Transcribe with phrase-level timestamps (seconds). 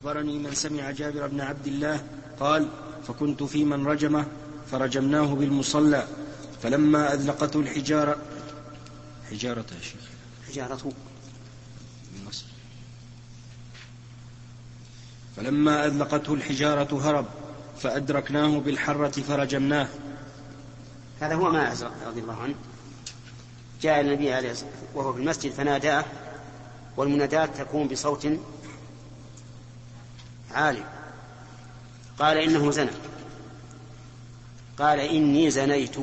[0.00, 2.04] أخبرني من سمع جابر بن عبد الله
[2.40, 2.68] قال
[3.08, 4.26] فكنت في من رجمه
[4.70, 6.06] فرجمناه بالمصلى
[6.62, 8.16] فلما أذلقته الحجارة
[9.30, 10.00] حجارة يا شيخ.
[10.48, 10.92] حجارة.
[12.12, 12.44] بالنصر.
[15.36, 17.26] فلما أذلقته الحجارة هرب
[17.78, 19.88] فأدركناه بالحرة فرجمناه.
[21.20, 21.74] هذا هو ما
[22.06, 22.54] رضي الله عنه.
[23.82, 26.04] جاء النبي عليه الصلاة وهو في المسجد فناداه
[26.96, 28.28] والمنادات تكون بصوت
[30.56, 30.84] عالي.
[32.18, 32.90] قال إنه زنى.
[34.78, 35.96] قال إني زنيت.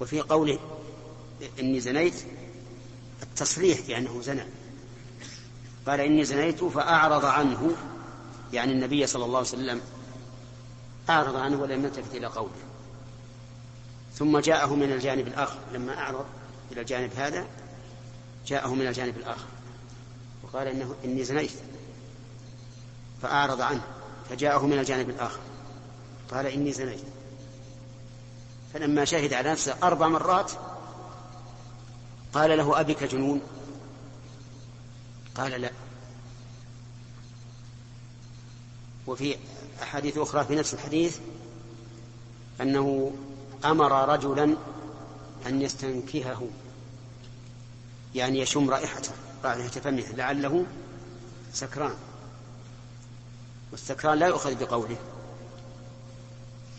[0.00, 0.58] وفي قوله
[1.60, 2.14] إني زنيت
[3.22, 4.44] التصريح بأنه زنى.
[5.86, 7.76] قال إني زنيت فأعرض عنه
[8.52, 9.80] يعني النبي صلى الله عليه وسلم
[11.10, 12.50] أعرض عنه ولم يلتفت إلى قوله.
[14.14, 15.58] ثم جاءه من الجانب الآخر.
[15.74, 16.26] لما أعرض
[16.72, 17.46] إلى الجانب هذا
[18.46, 19.46] جاءه من الجانب الآخر.
[20.42, 21.52] وقال إنه إني زنيت.
[23.22, 23.82] فأعرض عنه
[24.30, 25.40] فجاءه من الجانب الآخر.
[26.30, 27.00] قال إني زنيت.
[28.74, 30.52] فلما شهد على نفسه أربع مرات
[32.32, 33.40] قال له أبك جنون؟
[35.34, 35.70] قال لا.
[39.06, 39.36] وفي
[39.82, 41.18] أحاديث أخرى في نفس الحديث
[42.60, 43.12] أنه
[43.64, 44.56] أمر رجلا
[45.46, 46.48] أن يستنكهه
[48.14, 49.10] يعني يشم رائحته
[49.44, 50.66] رائحة فمه لعله
[51.52, 51.94] سكران.
[53.72, 54.96] والسكران لا يؤخذ بقوله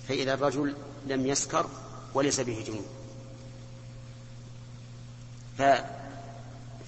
[0.08, 0.76] فإذا الرجل
[1.08, 1.66] لم يسكر
[2.14, 2.86] وليس به جنون
[5.58, 5.62] ف...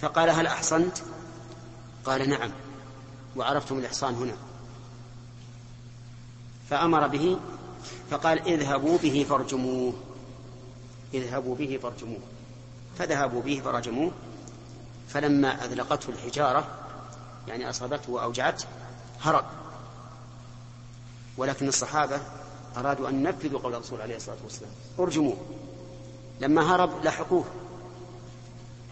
[0.02, 0.98] فقال هل أحصنت؟
[2.06, 2.52] قال نعم
[3.36, 4.34] وعرفتم الإحصان هنا.
[6.70, 7.38] فأمر به
[8.12, 9.94] فقال اذهبوا به فارجموه
[11.14, 12.20] اذهبوا به فارجموه.
[12.98, 14.12] فذهبوا به فرجموه
[15.10, 16.68] فلما أذلقته الحجارة
[17.48, 18.66] يعني أصابته وأوجعته
[19.22, 19.46] هرب.
[21.38, 22.22] ولكن الصحابة
[22.78, 24.72] أرادوا أن ينفذوا قول الرسول عليه الصلاة والسلام.
[25.00, 25.38] ارجموه.
[26.42, 27.46] لما هرب لحقوه.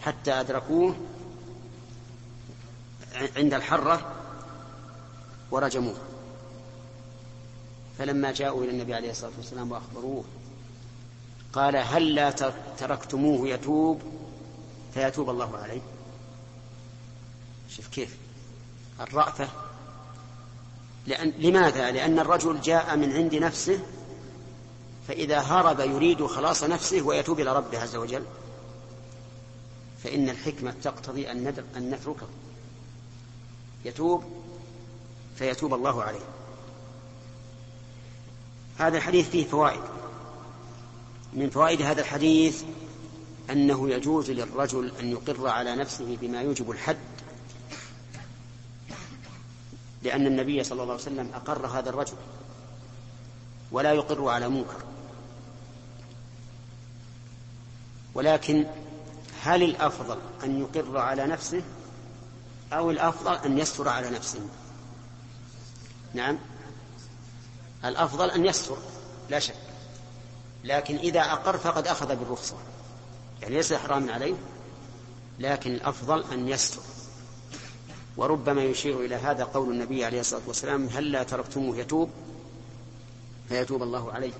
[0.00, 0.96] حتى أدركوه
[3.36, 4.12] عند الحرة
[5.50, 5.96] ورجموه.
[7.98, 10.24] فلما جاءوا إلى النبي عليه الصلاة والسلام وأخبروه
[11.52, 12.30] قال هل لا
[12.78, 14.02] تركتموه يتوب؟
[14.94, 15.80] فيتوب الله عليه.
[17.68, 18.16] شوف كيف.
[19.00, 19.48] الرأفة
[21.10, 23.80] لأن لماذا؟ لأن الرجل جاء من عند نفسه
[25.08, 28.24] فإذا هرب يريد خلاص نفسه ويتوب إلى ربه عز وجل.
[30.04, 32.26] فإن الحكمة تقتضي أن أن نتركه.
[33.84, 34.24] يتوب
[35.36, 36.24] فيتوب الله عليه.
[38.78, 39.82] هذا الحديث فيه فوائد.
[41.32, 42.62] من فوائد هذا الحديث
[43.50, 46.96] أنه يجوز للرجل أن يقر على نفسه بما يوجب الحد
[50.02, 52.16] لأن النبي صلى الله عليه وسلم أقر هذا الرجل
[53.72, 54.82] ولا يقر على منكر.
[58.14, 58.66] ولكن
[59.42, 61.62] هل الأفضل أن يقر على نفسه
[62.72, 64.40] أو الأفضل أن يستر على نفسه؟
[66.14, 66.38] نعم.
[67.84, 68.76] الأفضل أن يستر
[69.30, 69.54] لا شك.
[70.64, 72.56] لكن إذا أقر فقد أخذ بالرخصة.
[73.42, 74.34] يعني ليس حراما عليه
[75.38, 76.80] لكن الأفضل أن يستر.
[78.16, 82.10] وربما يشير إلى هذا قول النبي عليه الصلاة والسلام هل لا تركتموه يتوب؟
[83.48, 84.32] فيتوب الله عليه.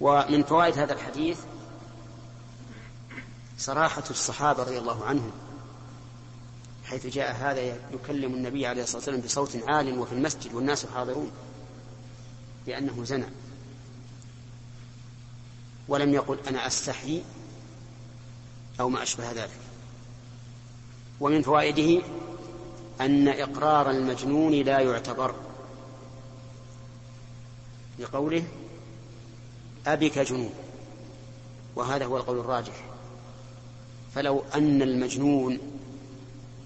[0.00, 1.38] ومن فوائد هذا الحديث
[3.58, 5.30] صراحة الصحابة رضي الله عنهم
[6.84, 7.60] حيث جاء هذا
[7.92, 11.30] يكلم النبي عليه الصلاة والسلام بصوت عال وفي المسجد والناس حاضرون
[12.66, 13.26] لأنه زنى.
[15.88, 17.22] ولم يقل أنا أستحيي
[18.80, 19.67] أو ما أشبه ذلك.
[21.20, 22.02] ومن فوائده
[23.00, 25.34] أن إقرار المجنون لا يعتبر
[27.98, 28.44] لقوله
[29.86, 30.50] أبك جنون
[31.76, 32.84] وهذا هو القول الراجح.
[34.14, 35.58] فلو أن المجنون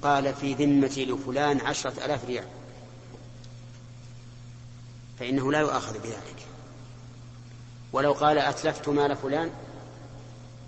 [0.03, 2.45] قال في ذمتي لفلان عشرة ألاف ريال
[5.19, 6.47] فإنه لا يؤاخذ بذلك.
[7.93, 9.51] ولو قال أتلفت مال فلان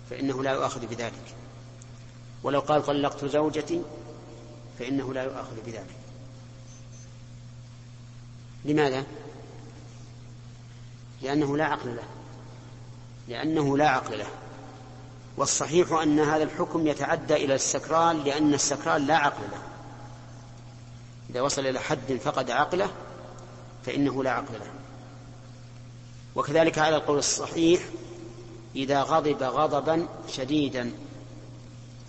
[0.09, 1.35] فإنه لا يؤاخذ بذلك.
[2.45, 3.81] ولو قال طلقت زوجتي
[4.79, 5.95] فإنه لا يؤاخذ بذلك.
[8.65, 9.03] لماذا؟
[11.21, 12.03] لأنه لا عقل له.
[13.27, 14.27] لأنه لا عقل له.
[15.37, 19.61] والصحيح أن هذا الحكم يتعدى إلى السكران لأن السكران لا عقل له.
[21.29, 22.89] إذا وصل إلى حد فقد عقله
[23.85, 24.71] فإنه لا عقل له.
[26.35, 27.81] وكذلك على القول الصحيح
[28.75, 30.91] إذا غضب غضبا شديدا.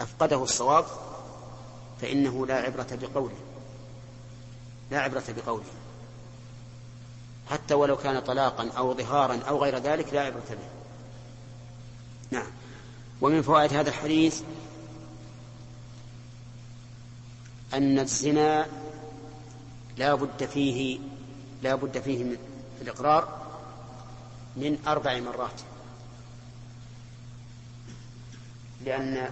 [0.01, 0.85] أفقده الصواب
[2.01, 3.37] فإنه لا عبرة بقوله.
[4.91, 5.65] لا عبرة بقوله.
[7.51, 10.69] حتى ولو كان طلاقا أو ظهارا أو غير ذلك لا عبرة به.
[12.31, 12.47] نعم.
[13.21, 14.43] ومن فوائد هذا الحديث
[17.75, 18.67] أن الزنا
[19.97, 20.99] لا بد فيه
[21.63, 22.37] لا بد فيه من
[22.83, 23.47] الإقرار
[24.57, 25.61] من أربع مرات.
[28.85, 29.31] لأن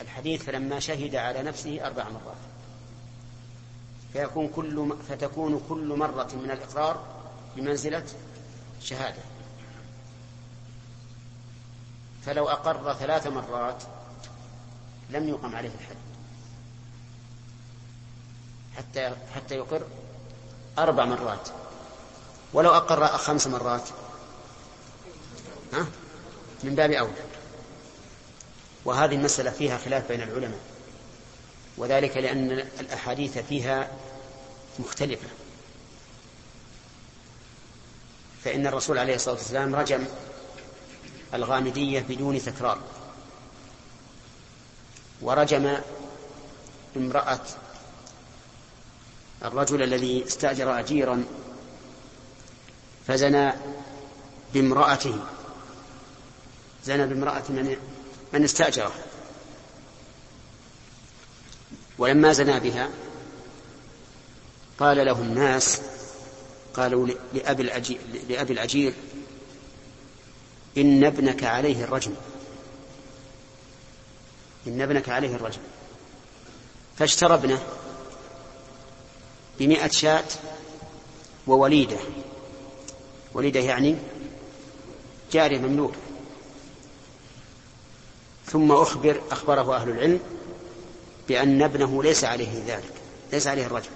[0.00, 2.36] الحديث فلما شهد على نفسه أربع مرات.
[4.12, 7.04] فيكون كل فتكون كل مرة من الإقرار
[7.56, 8.04] بمنزلة
[8.80, 9.22] شهادة.
[12.26, 13.82] فلو أقر ثلاث مرات
[15.10, 15.96] لم يقم عليه الحد.
[18.76, 19.82] حتى حتى يقر
[20.78, 21.48] أربع مرات.
[22.52, 23.88] ولو أقر خمس مرات.
[25.72, 25.86] ها؟
[26.64, 27.29] من باب أولى.
[28.84, 30.60] وهذه المسألة فيها خلاف بين العلماء
[31.76, 32.50] وذلك لأن
[32.80, 33.90] الأحاديث فيها
[34.78, 35.28] مختلفة.
[38.44, 40.04] فإن الرسول عليه الصلاة والسلام رجم
[41.34, 42.78] الغامدية بدون تكرار
[45.20, 45.76] ورجم
[46.96, 47.40] امرأة
[49.44, 51.24] الرجل الذي استأجر أجيرا
[53.06, 53.52] فزنى
[54.54, 55.18] بامرأته
[56.84, 57.76] زنى بامرأة من
[58.32, 58.92] من استأجره.
[61.98, 62.90] ولما زنى بها
[64.78, 65.80] قال له الناس
[66.74, 67.98] قالوا لأبي الأجير,
[68.28, 68.92] لأبي الأجير
[70.76, 72.14] إن ابنك عليه الرجم.
[74.66, 75.60] إن ابنك عليه الرجم.
[76.98, 77.62] فاشترى ابنه
[79.58, 80.28] بمئة شاة
[81.46, 81.98] ووليدة.
[83.34, 83.96] وليدة يعني
[85.32, 86.09] جارية مملوكة
[88.52, 90.20] ثم أخبر أخبره أهل العلم
[91.28, 92.92] بأن ابنه ليس عليه ذلك
[93.32, 93.90] ليس عليه الرجل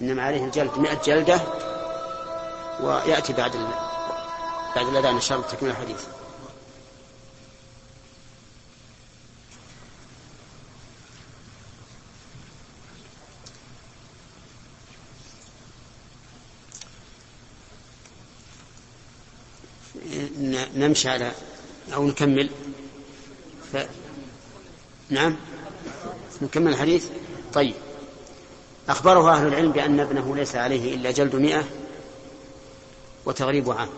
[0.00, 1.40] إنما عليه الجلد مئة جلدة
[2.80, 3.52] ويأتي بعد.
[4.76, 6.04] بعد الأذان إن شاء الله تكمل الحديث
[20.74, 21.32] نمشي على
[21.94, 22.50] أو نكمل
[23.72, 23.76] ف...
[25.10, 25.36] نعم.
[26.42, 27.06] نكمل الحديث؟
[27.52, 27.74] طيب.
[28.88, 31.64] أخبره أهل العلم بأن ابنه ليس عليه إلا جلد مئة
[33.26, 33.88] وتغريب عام.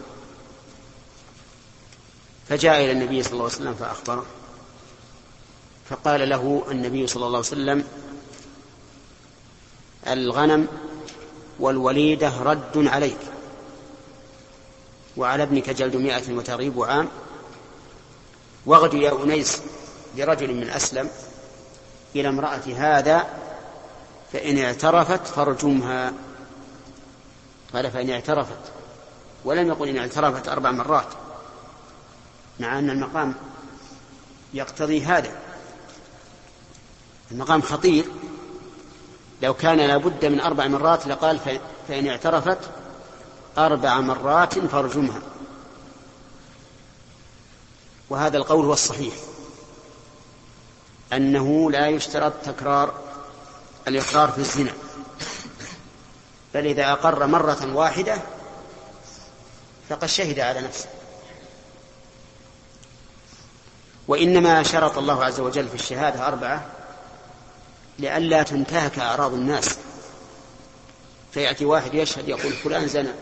[2.48, 4.26] فجاء إلى النبي صلى الله عليه وسلم فأخبره.
[5.90, 7.84] فقال له النبي صلى الله عليه وسلم
[10.06, 10.66] الغنم
[11.60, 13.18] والوليدة رد عليك
[15.16, 17.08] وعلى ابنك جلد مائة وتغريب عام
[18.66, 19.62] واغد يا أنيس
[20.16, 21.10] لرجل من أسلم
[22.16, 23.26] إلى امرأة هذا
[24.32, 26.12] فإن اعترفت فارجمها.
[27.74, 28.58] قال فإن اعترفت
[29.44, 31.06] ولم يقل إن اعترفت أربع مرات
[32.60, 33.34] مع أن المقام
[34.54, 35.32] يقتضي هذا.
[37.30, 38.04] المقام خطير.
[39.42, 41.38] لو كان لابد من أربع مرات لقال
[41.88, 42.58] فإن اعترفت
[43.58, 45.31] أربع مرات فارجمها.
[48.12, 49.14] وهذا القول هو الصحيح.
[51.12, 52.94] أنه لا يشترط تكرار
[53.88, 54.72] الإقرار في الزنا.
[56.54, 58.18] بل إذا أقر مرة واحدة
[59.88, 60.88] فقد شهد على نفسه.
[64.08, 66.66] وإنما شرط الله عز وجل في الشهادة أربعة
[67.98, 69.78] لئلا تنتهك أعراض الناس.
[71.32, 73.12] فيأتي واحد يشهد يقول فلان زنى.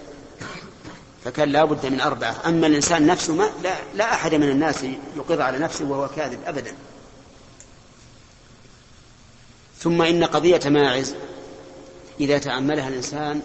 [1.24, 2.36] فكان لا بد من أربعة.
[2.46, 4.84] أما الإنسان نفسه ما لا, لا أحد من الناس
[5.16, 6.74] يقر على نفسه وهو كاذب أبدا.
[9.78, 11.14] ثم إن قضية ماعز
[12.20, 13.42] إذا تأملها الإنسان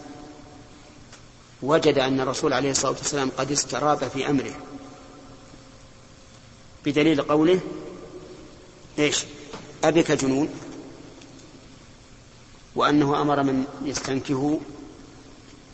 [1.62, 4.56] وجد أن الرسول عليه الصلاة والسلام قد استراب في أمره.
[6.86, 7.60] بدليل قوله
[9.00, 9.26] إيش؟
[9.84, 10.50] أبك جنون.
[12.76, 14.60] وأنه أمر من يستنكه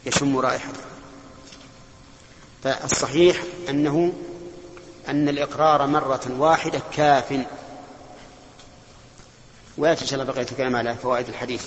[0.05, 0.90] يشم رائحته.
[2.63, 4.13] فالصحيح أنه
[5.07, 7.39] أن الإقرار مرة واحدة كاف.
[9.77, 11.65] ويأتي إن شاء الله بقية الكلام على فوائد الحديث.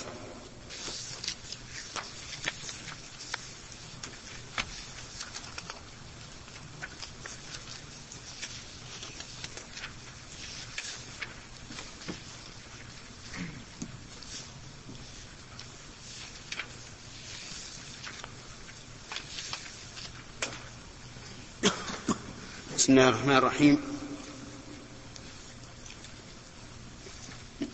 [22.85, 23.81] بسم الله الرحمن الرحيم.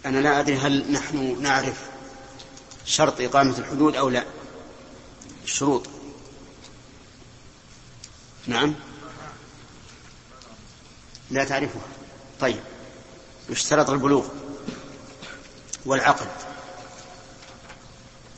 [0.05, 1.89] أنا لا أدري هل نحن نعرف
[2.85, 4.25] شرط إقامة الحدود أو لا.
[5.43, 5.87] الشروط.
[8.47, 8.75] نعم.
[11.31, 11.81] لا تعرفها.
[12.39, 12.59] طيب.
[13.49, 14.27] يشترط البلوغ؟
[15.85, 16.27] والعقل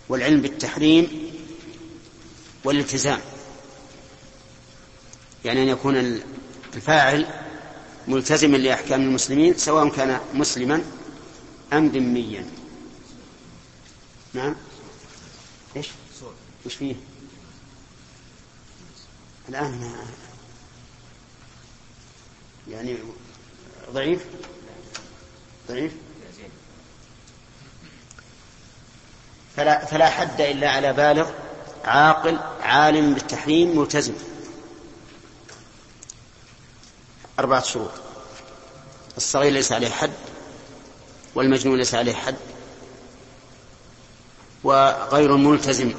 [0.10, 1.32] والعلم بالتحريم
[2.64, 3.22] والالتزام.
[5.46, 6.22] يعني أن يكون
[6.76, 7.28] الفاعل
[8.08, 10.82] ملتزما لأحكام المسلمين سواء كان مسلما
[11.74, 12.46] أم ذميا.
[14.34, 14.56] نعم؟
[15.76, 15.90] إيش؟
[16.66, 16.96] وش فيه؟
[19.50, 19.96] الآن
[22.70, 22.98] يعني
[23.92, 24.26] ضعيف؟
[25.70, 25.92] ضعيف؟
[29.58, 31.32] فلا, فلا حد إلا على بالغ
[31.86, 34.14] عاقل عالم بالتحريم ملتزم.
[37.40, 37.92] أربعة شروط.
[39.18, 40.12] الصغير ليس عليه حد
[41.36, 42.36] والمجنون ليس عليه حد
[44.64, 45.94] وغير الملتزم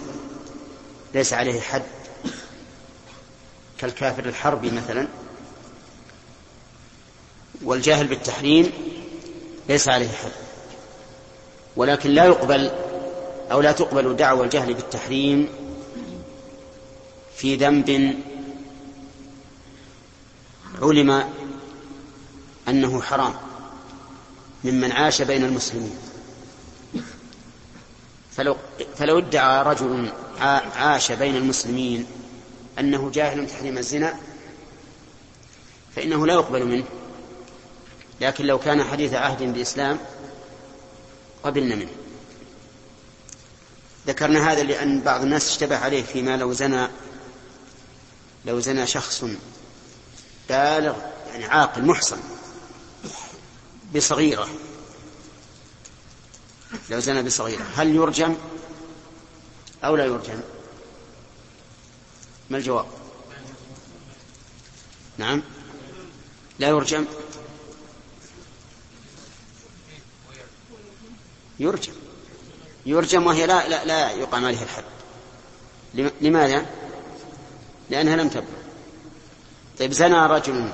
[1.14, 1.82] ليس عليه حد.
[3.78, 5.08] كالكافر الحربي مثلا.
[7.64, 8.72] والجاهل بالتحريم
[9.68, 10.32] ليس عليه حد.
[11.76, 12.70] ولكن لا يقبل
[13.52, 15.48] أو لا تقبل دعوى الجهل بالتحريم
[17.36, 18.14] في ذنب
[20.84, 21.30] علم
[22.68, 23.34] أنه حرام
[24.64, 25.96] ممن عاش بين المسلمين.
[28.36, 28.56] فلو,
[28.96, 30.12] فلو ادعى رجل
[30.76, 32.06] عاش بين المسلمين
[32.78, 34.16] أنه جاهل تحريم الزنا
[35.96, 36.84] فإنه لا يقبل منه.
[38.20, 39.98] لكن لو كان حديث عهد بإسلام
[41.44, 41.90] قبلنا منه.
[44.06, 46.88] ذكرنا هذا لأن بعض الناس اشتبه عليه فيما لو زنى
[48.44, 49.24] لو زنى شخص
[50.48, 50.96] بالغ
[51.32, 52.20] يعني عاقل محصن
[53.96, 54.48] بصغيرة.
[56.90, 57.64] لو زنى بصغيرة.
[57.76, 58.36] هل يرجم
[59.84, 60.40] أو لا يرجم؟
[62.50, 62.86] ما الجواب؟
[65.18, 65.42] نعم.
[66.58, 67.04] لا يرجم.
[71.58, 71.92] يرجم.
[72.86, 74.84] يرجم وهي لا لا, لا يقام عليها الحد.
[76.20, 76.66] لماذا؟
[77.90, 78.63] لأنها لم تبلغ.
[79.78, 80.68] طيب زنى رجل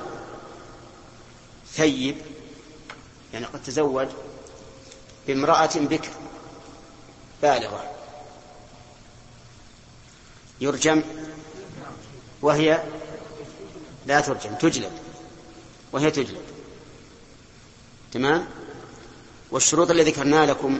[1.73, 2.15] ثيب
[3.33, 4.07] يعني قد تزوج
[5.27, 6.09] بامرأة بكر
[7.41, 7.91] بالغة.
[10.61, 11.03] يرجم
[12.41, 12.83] وهي
[14.05, 14.91] لا ترجم تجلد
[15.91, 16.41] وهي تجلد.
[18.11, 18.47] تمام؟
[19.51, 20.79] والشروط اللي ذكرنا لكم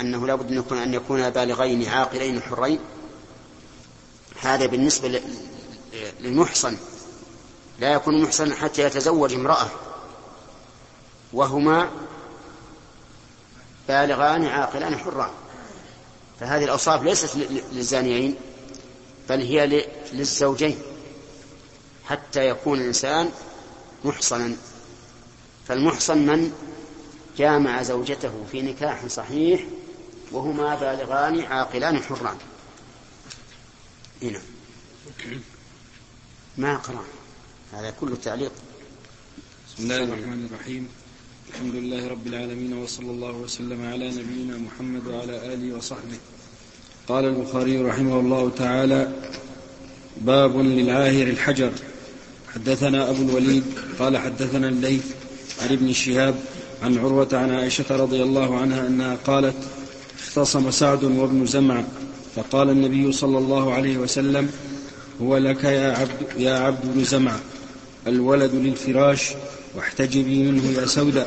[0.00, 2.78] أنه لا بد أن يكون أن يكون بالغين عاقلين حرين
[4.40, 5.22] هذا بالنسبة
[6.20, 6.76] للمحصن.
[7.80, 9.68] لا يكون محصنا حتى يتزوج امرأة.
[11.32, 11.90] وهما
[13.88, 15.30] بالغان عاقلان حران.
[16.40, 17.36] فهذه الأوصاف ليست
[17.72, 18.36] للزانيين
[19.28, 20.78] بل هي للزوجين.
[22.04, 23.30] حتى يكون الإنسان
[24.04, 24.56] محصنا.
[25.68, 26.52] فالمحصن من
[27.38, 29.64] جامع زوجته في نكاح صحيح
[30.32, 32.36] وهما بالغان عاقلان حران.
[34.22, 34.42] هنا.
[36.56, 37.04] ما قرأ
[37.72, 38.52] هذا كله تعليق.
[39.68, 40.88] بسم الله الرحمن الرحيم.
[41.50, 46.18] الحمد لله رب العالمين وصلى الله وسلم على نبينا محمد وعلى آله وصحبه.
[47.08, 49.12] قال البخاري رحمه الله تعالى
[50.20, 51.72] باب للعاهر الحجر.
[52.54, 53.64] حدثنا أبو الوليد
[53.98, 55.06] قال حدثنا الليث
[55.62, 56.34] عن ابن شهاب
[56.82, 59.56] عن عروة عن عائشة رضي الله عنها أنها قالت
[60.18, 61.84] اختصم سعد وابن زمع
[62.36, 64.50] فقال النبي صلى الله عليه وسلم
[65.22, 67.36] هو لك يا عبد يا عبد بن زمع.
[68.06, 69.30] الولد للفراش
[69.74, 71.26] واحتجبي منه يا سودة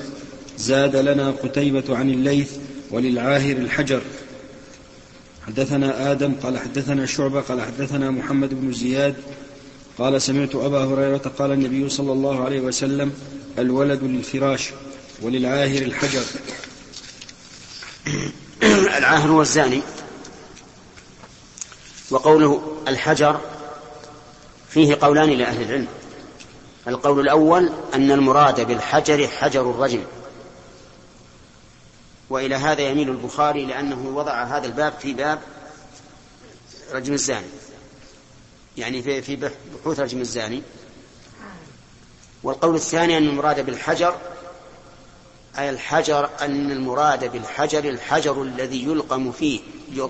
[0.58, 2.52] زاد لنا قتيبة عن الليث
[2.92, 4.02] وللعاهر الحجر.
[5.48, 9.16] حدثنا آدم قال حدثنا شعبة قال حدثنا محمد بن زياد
[9.98, 13.14] قال سمعت أبا هريرة قال النبي صلى الله عليه وسلم
[13.58, 14.70] الولد للفراش
[15.22, 16.24] وللعاهر الحجر.
[18.98, 19.82] العاهر هو الزاني
[22.12, 23.40] وقوله الحجر
[24.70, 25.88] فيه قولان لأهل العلم.
[26.88, 30.04] القول الأول أن المراد بالحجر حجر الرجم.
[32.30, 35.40] وإلى هذا يميل البخاري لأنه وضع هذا الباب في باب
[36.92, 37.48] رجم الزاني.
[38.78, 40.62] يعني في في بحوث رجم الزاني.
[42.44, 44.18] والقول الثاني أن المراد بالحجر
[45.58, 49.60] أي الحجر أن المراد بالحجر الحجر الذي يلقم فيه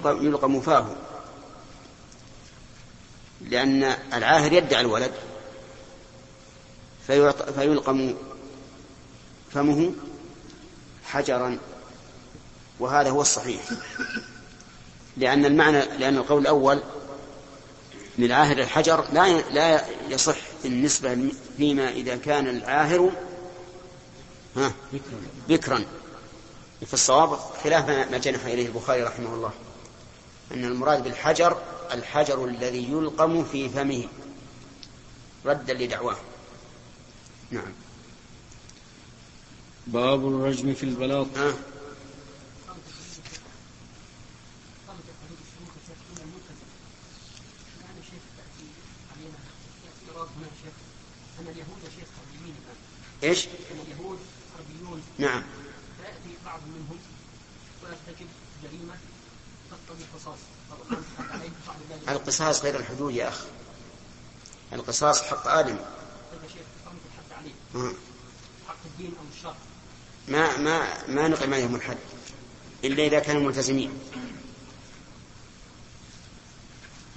[0.06, 0.86] يلقم فاه.
[3.42, 5.12] لأن العاهر يدعي الولد.
[7.56, 8.16] فيلقم
[9.52, 9.94] فمه
[11.06, 11.60] حجرا.
[12.80, 13.62] وهذا هو الصحيح.
[15.18, 16.80] لأن المعنى لأن القول الأول
[18.18, 23.12] للعاهر الحجر لا لا يصح بالنسبة فيما إذا كان العاهر
[24.56, 24.74] ها
[25.50, 25.86] بكرا.
[26.86, 29.52] في الصواب خلاف ما جنح إليه البخاري رحمه الله.
[30.52, 31.58] أن المراد بالحجر
[31.92, 34.08] الحجر الذي يلقم في فمه.
[35.46, 36.18] ردا لدعواه.
[37.54, 37.74] نعم.
[39.88, 41.28] باب الرجم في البلاط.
[41.38, 41.54] الآن
[53.24, 54.20] إيش؟ اليهود
[54.58, 55.44] حربيون نعم.
[55.98, 57.00] فيأتي بعض منهم
[57.84, 58.28] ويرتكب
[58.64, 58.94] جريمة
[59.72, 60.38] تقتضي القصاص
[62.10, 63.46] القصاص غير الحدود يا أخ
[64.74, 67.62] القصاص حق آدم هذا شيخ قامت الحد عليه آه.
[67.74, 69.56] حق الدين أو الشرع؟
[70.27, 71.98] ما ما ما نقم عليهم الحد
[72.84, 74.00] إلا إذا كانوا ملتزمين.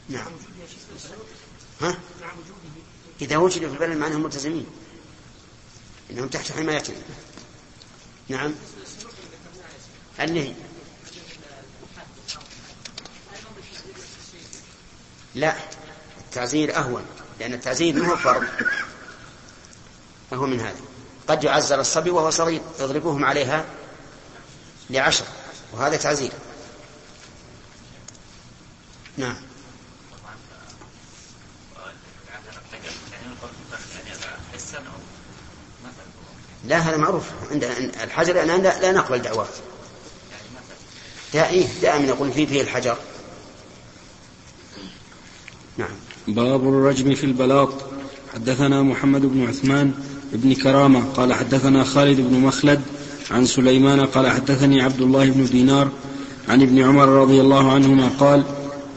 [0.09, 0.33] نعم.
[1.81, 1.99] ها؟
[3.21, 4.67] إذا وجدوا في البلد معناهم ملتزمين.
[6.11, 6.97] إنهم تحت حمايتنا
[8.29, 8.55] نعم.
[10.21, 10.55] النهي.
[15.35, 15.57] لا.
[16.19, 17.07] التعزير أهون.
[17.41, 18.47] لأن التعزير ما هو فرض.
[20.33, 20.81] أهون من هذا
[21.29, 23.65] قد يعزر الصبي وهو صغير يضربوهم عليها
[24.91, 25.25] لعشر
[25.73, 26.33] وهذا تعزير
[29.17, 29.37] نعم.
[36.65, 37.25] لا هذا معروف.
[37.51, 37.65] عند
[38.03, 39.49] الحجر أنا لا, لا نقبل دعوات
[41.33, 42.97] دائما دائما يقول فيه فيه الحجر.
[45.77, 45.97] نعم.
[46.29, 47.73] باب الرجم في البلاط.
[48.35, 52.81] حدثنا محمد بن عثمان بن كرامة قال حدثنا خالد بن مخلد
[53.31, 55.89] عن سليمان قال حدثني عبد الله بن دينار
[56.49, 58.43] عن ابن عمر رضي الله عنهما قال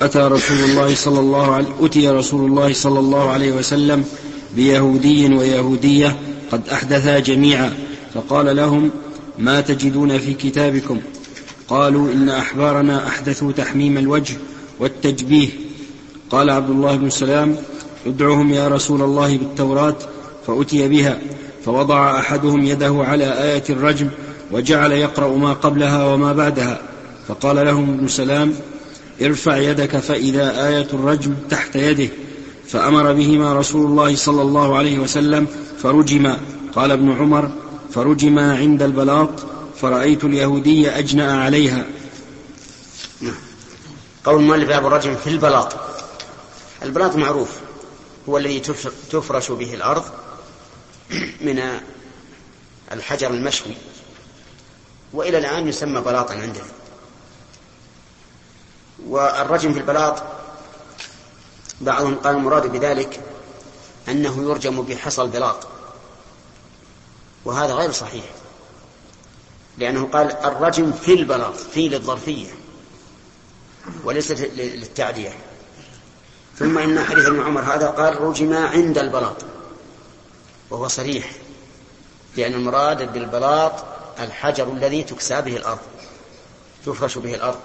[0.01, 4.03] أتى رسول الله صلى الله عليه أتي رسول الله صلى الله عليه وسلم
[4.55, 6.15] بيهودي ويهودية
[6.51, 7.73] قد أحدثا جميعا
[8.13, 8.91] فقال لهم
[9.39, 10.99] ما تجدون في كتابكم؟
[11.67, 14.37] قالوا إن أحبارنا أحدثوا تحميم الوجه
[14.79, 15.49] والتجبيه.
[16.29, 17.55] قال عبد الله بن سلام
[18.05, 19.95] ادعهم يا رسول الله بالتوراة
[20.47, 21.19] فأتي بها
[21.65, 24.09] فوضع أحدهم يده على آية الرجم
[24.51, 26.81] وجعل يقرأ ما قبلها وما بعدها
[27.27, 28.53] فقال لهم ابن سلام
[29.21, 32.09] ارفع يدك فإذا آية الرجم تحت يده.
[32.67, 35.47] فأمر بهما رسول الله صلى الله عليه وسلم
[35.83, 36.37] فرجما.
[36.75, 37.51] قال ابن عمر
[37.93, 39.29] فرجما عند البلاط
[39.81, 41.85] فرأيت اليهودي أجنأ عليها.
[44.25, 45.75] قول المؤلف باب الرجم في البلاط.
[46.83, 47.49] البلاط معروف
[48.29, 48.59] هو الذي
[49.11, 50.03] تفرش به الأرض
[51.47, 51.79] من
[52.91, 53.75] الحجر المشوي
[55.13, 56.65] وإلى الآن يسمى بلاطا عندنا.
[59.07, 60.23] والرجم في البلاط
[61.81, 63.19] بعضهم قال المراد بذلك
[64.09, 65.67] أنه يرجم بحصى البلاط
[67.45, 68.25] وهذا غير صحيح
[69.77, 72.49] لأنه قال الرجم في البلاط في للظرفية
[74.03, 75.33] وليست للتعدية.
[76.57, 79.35] ثم إن حديث ابن عمر هذا قال رجم عند البلاط.
[80.69, 81.31] وهو صريح
[82.37, 83.73] لأن المراد بالبلاط
[84.19, 85.79] الحجر الذي تكسى به الأرض
[86.85, 87.59] تفرش به الأرض.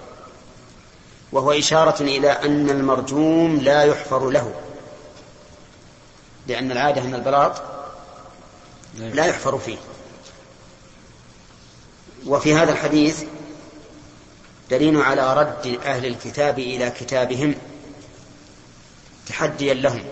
[1.31, 4.53] وهو إشارة إلى أن المرجوم لا يحفر له
[6.47, 7.61] لأن العادة أن البلاط
[8.97, 9.77] لا يحفر فيه.
[12.25, 13.23] وفي هذا الحديث
[14.69, 17.55] دليل على رد أهل الكتاب إلى كتابهم
[19.27, 20.03] تحديا لهم.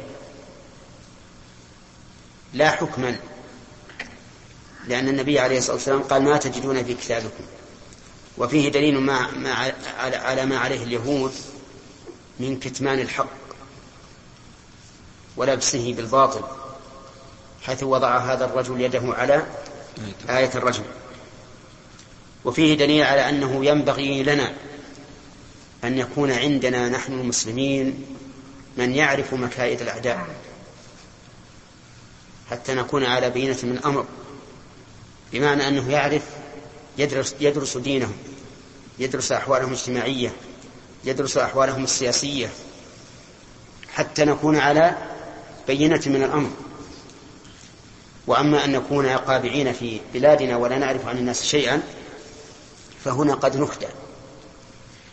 [2.53, 3.15] لا حكما.
[4.87, 7.43] لأن النبي عليه الصلاة والسلام قال ما تجدون في كتابكم.
[8.37, 11.33] وفيه دليل ما ما على ما عليه اليهود
[12.39, 13.27] من كتمان الحق
[15.37, 16.41] ولبسه بالباطل
[17.63, 19.45] حيث وضع هذا الرجل يده على
[20.29, 20.83] آية الرجم.
[22.45, 24.53] وفيه دليل على أنه ينبغي لنا
[25.83, 28.05] أن يكون عندنا نحن المسلمين
[28.77, 30.27] من يعرف مكائد الأعداء.
[32.51, 34.06] حتى نكون على بينة من الأمر
[35.32, 36.21] بمعنى أنه يعرف
[36.97, 38.15] يدرس, يدرس دينهم
[38.99, 40.34] يدرس أحوالهم الاجتماعية
[41.03, 42.49] يدرس أحوالهم السياسية
[43.93, 44.97] حتى نكون على
[45.67, 46.49] بينة من الأمر.
[48.27, 51.82] وأما أن نكون قابعين في بلادنا ولا نعرف عن الناس شيئا
[53.06, 53.88] فهنا قد نخدع.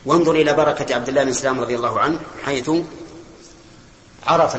[0.07, 2.71] وانظر إلى بركة عبد الله بن سلام رضي الله عنه حيث
[4.27, 4.57] عرف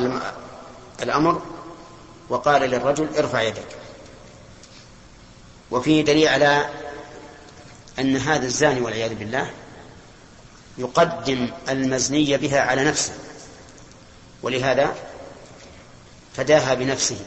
[1.01, 1.41] الأمر
[2.31, 3.67] وقال للرجل ارفع يدك.
[5.71, 6.69] وفيه دليل على
[7.99, 9.51] أن هذا الزاني والعياذ بالله
[10.77, 13.13] يقدم المزني بها على نفسه.
[14.43, 14.95] ولهذا
[16.35, 17.17] فداها بنفسه.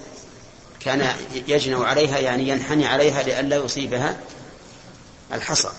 [0.81, 1.17] كان
[1.49, 4.17] يجنو عليها يعني ينحني عليها لئلا يصيبها
[5.33, 5.71] الحصى.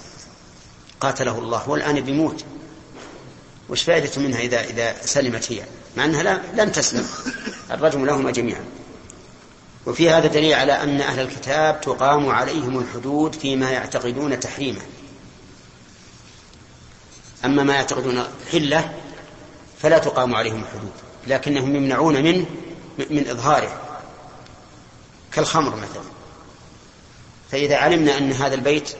[1.00, 2.46] قاتله الله والآن بيموت.
[3.70, 5.64] وش فائدة منها إذا إذا سلمت هي؟
[5.98, 7.08] مع أنها لم تسلم.
[7.72, 8.66] الرجم لهما جميعا.
[9.86, 14.82] وفي هذا دليل على أن أهل الكتاب تقام عليهم الحدود فيما يعتقدون تحريمه.
[17.46, 18.94] أما ما يعتقدون حلة
[19.82, 20.92] فلا تقام عليهم الحدود
[21.28, 22.46] لكنهم يمنعون منه
[23.10, 23.82] من إظهاره
[25.32, 26.04] كالخمر مثلا.
[27.52, 28.96] فإذا علمنا أن هذا البيت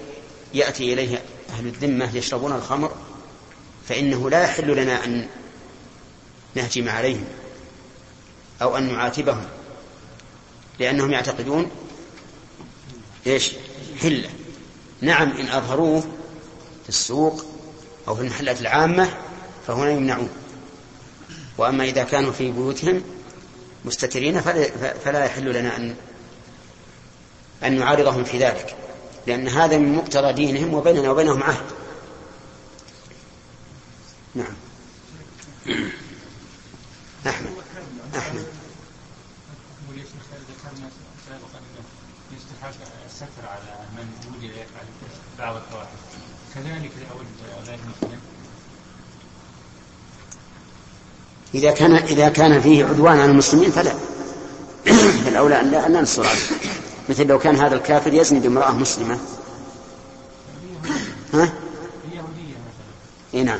[0.54, 2.92] يأتي إليه أهل الذمة يشربون الخمر
[3.90, 5.28] فإنه لا يحل لنا أن
[6.56, 7.26] نهجم عليهم
[8.62, 9.46] أو أن نعاتبهم.
[10.80, 11.72] لأنهم يعتقدون
[13.28, 13.52] إيش؟
[14.02, 14.30] حلة.
[15.02, 16.02] نعم إن أظهروه
[16.84, 17.46] في السوق
[18.08, 19.18] أو في المحلات العامة
[19.68, 20.30] فهنا يمنعون.
[21.58, 23.04] وأما إذا كانوا في بيوتهم
[23.86, 24.42] مستترين
[25.06, 25.96] فلا يحل لنا أن
[27.64, 28.76] أن نعارضهم في ذلك
[29.28, 31.66] لأن هذا من مقتضى دينهم وبيننا وبينهم عهد.
[34.36, 34.54] نعم.
[37.28, 37.55] أحمد.
[42.70, 44.86] الستر على من وجد يفعل
[45.40, 45.88] بعض الفواحش.
[46.56, 46.92] كذلك
[51.54, 53.96] إذا كان إذا كان فيه عدوان على المسلمين فلا.
[55.26, 56.42] فالأولى أن لا, ننصر عليه.
[57.10, 59.20] مثل لو كان هذا الكافر يزني بامرأة مسلمة.
[61.34, 61.54] ها؟
[63.34, 63.60] إي نعم.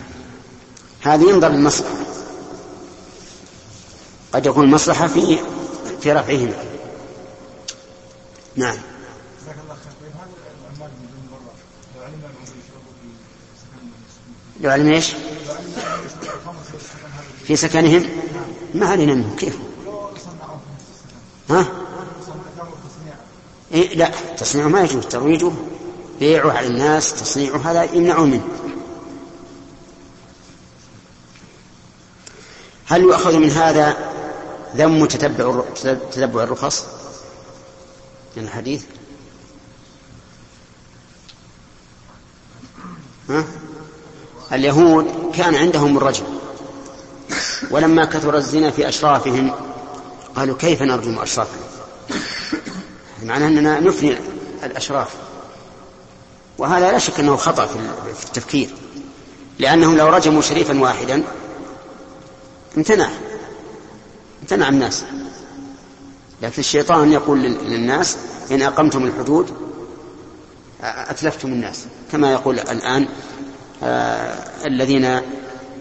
[1.02, 1.96] هذه ينظر للمصلحة.
[4.34, 5.38] قد يكون المصلحة في
[6.02, 6.64] في رفعهما.
[8.56, 8.78] نعم.
[14.66, 15.14] لو علم إيش؟
[17.44, 18.10] في سكنهم
[18.74, 19.58] ما علينا منه كيف؟
[21.50, 21.68] ها؟
[23.72, 25.52] إيه لا تصنيعه ما يجوز ترويجه
[26.20, 28.48] بيعه على الناس تصنيعه هذا يمنعون منه
[32.86, 33.98] هل يؤخذ من هذا
[34.76, 35.64] ذم تتبع
[36.12, 36.86] تتبع الرخص
[38.38, 38.84] من الحديث
[43.30, 43.46] ها؟
[44.54, 46.24] اليهود كان عندهم الرجل
[47.72, 49.52] ولما كثر الزنا في أشرافهم
[50.36, 51.62] قالوا كيف نرجم أشرافنا؟
[53.24, 54.18] معناه أننا نفني
[54.64, 55.10] الأشراف.
[56.58, 58.70] وهذا لا شك أنه خطأ في التفكير.
[59.60, 61.24] لأنهم لو رجموا شريفا واحدا
[62.78, 63.10] امتنع.
[64.42, 65.04] امتنع الناس.
[66.42, 68.18] لكن الشيطان يقول للناس
[68.52, 69.54] إن أقمتم الحدود
[70.82, 71.86] أتلفتم الناس.
[72.12, 73.08] كما يقول الآن
[74.66, 75.22] الذين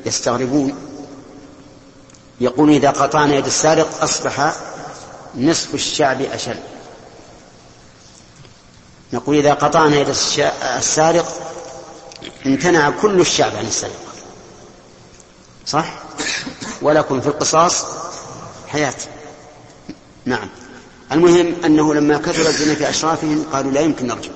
[0.06, 0.74] يستغربون.
[2.40, 4.54] يقول إذا قطعنا يد السارق أصبح
[5.34, 6.56] نصف الشعب أشل.
[9.12, 10.08] نقول إذا قطعنا يد
[10.78, 11.54] السارق
[12.46, 13.94] امتنع كل الشعب عن السرقة.
[15.66, 15.94] صح؟
[16.82, 17.84] ولكم في القصاص
[18.68, 18.94] حياة.
[20.24, 20.48] نعم.
[21.12, 24.30] المهم أنه لما كثر الزنا في أشرافهم قالوا لا يمكن نرجع.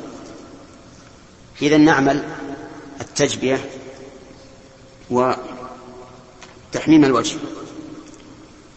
[1.63, 2.25] إذا نعمل
[3.01, 3.71] التجبية
[5.11, 7.37] وتحميم الوجه.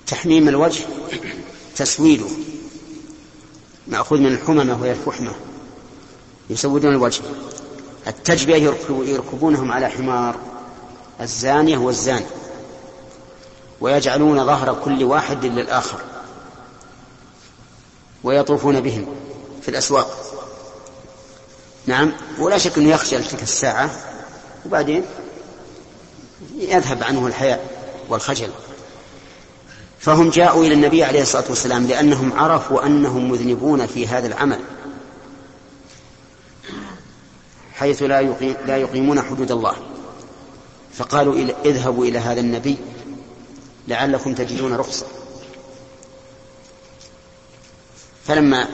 [0.08, 0.84] تحميم الوجه
[1.76, 2.28] تسويده.
[3.88, 5.32] مأخوذ من الحممة وهي الفحمة.
[6.50, 7.22] يسودون الوجه.
[8.08, 10.40] التجبية يركبونهم على حمار.
[11.22, 12.26] الزانية والزاني
[13.82, 16.02] ويجعلون ظهر كل واحد للآخر.
[18.24, 19.06] ويطوفون بهم
[19.62, 20.18] في الأسواق.
[21.86, 22.12] نعم.
[22.40, 24.11] ولا شك أنه يخشى تلك الساعة
[24.66, 25.04] وبعدين
[26.56, 27.70] يذهب عنه الحياء
[28.10, 28.50] والخجل.
[30.00, 34.60] فهم جاءوا إلى النبي عليه الصلاة والسلام لأنهم عرفوا أنهم مذنبون في هذا العمل
[37.74, 39.76] حيث لا, يقيم لا يقيمون حدود الله.
[40.94, 42.78] فقالوا اذهبوا إلى هذا النبي
[43.88, 45.06] لعلكم تجدون رخصة.
[48.28, 48.68] فلما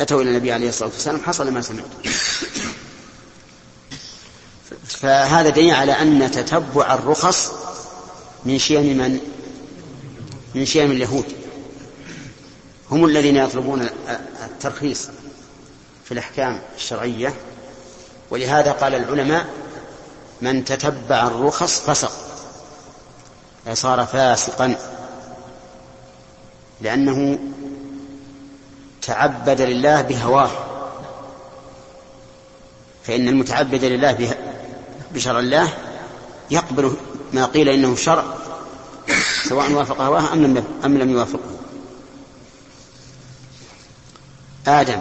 [0.00, 1.84] أتوا إلى النبي عليه الصلاة والسلام حصل ما سمعت
[5.00, 7.52] فهذا دليل على أن تتبع الرخص
[8.44, 9.20] من شيم من
[10.54, 11.24] من شيم اليهود.
[12.90, 13.88] هم الذين يطلبون
[14.44, 15.08] الترخيص
[16.04, 17.34] في الأحكام الشرعية
[18.30, 19.46] ولهذا قال العلماء
[20.40, 22.12] من تتبع الرخص فسق.
[23.72, 24.74] صار فاسقا
[26.80, 27.38] لأنه
[29.02, 30.50] تعبد لله بهواه.
[33.04, 34.12] فإن المتعبد لله
[35.14, 35.74] بشرع الله
[36.50, 36.96] يقبل
[37.32, 38.24] ما قيل إنه شرع
[39.48, 41.58] سواء وافق هواه أم لم أم لم يوافقه.
[44.66, 45.00] آدم.